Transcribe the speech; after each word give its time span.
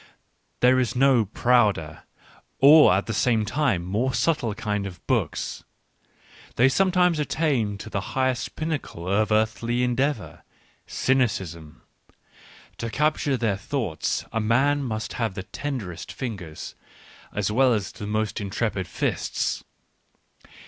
There 0.61 0.79
is 0.79 0.95
no 0.95 1.25
prouder 1.25 2.05
or 2.57 2.91
at 2.91 3.05
the 3.05 3.13
same 3.13 3.45
time 3.45 3.85
more 3.85 4.15
subtle 4.15 4.55
kind 4.55 4.87
of 4.87 5.05
books: 5.05 5.63
they 6.55 6.69
sometimes 6.69 7.19
attain 7.19 7.77
to 7.77 7.87
the 7.87 8.01
highest 8.17 8.55
pinnacle 8.55 9.07
of 9.07 9.31
earthly 9.31 9.83
endeavour, 9.83 10.41
cynicism; 10.87 11.83
to 12.79 12.89
capture 12.89 13.37
their 13.37 13.57
thoughts 13.57 14.25
a 14.31 14.39
man 14.41 14.81
must 14.81 15.13
have 15.13 15.35
the 15.35 15.43
ten 15.43 15.79
derest 15.79 16.11
fingers 16.11 16.73
as 17.31 17.51
well 17.51 17.71
as 17.71 17.91
the 17.91 18.07
most 18.07 18.41
intrepid 18.41 18.87
fists. 18.87 19.63